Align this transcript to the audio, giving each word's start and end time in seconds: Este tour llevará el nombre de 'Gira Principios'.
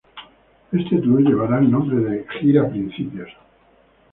Este 0.71 0.97
tour 0.97 1.19
llevará 1.21 1.59
el 1.59 1.69
nombre 1.69 1.97
de 1.97 2.25
'Gira 2.39 2.67
Principios'. 2.67 3.37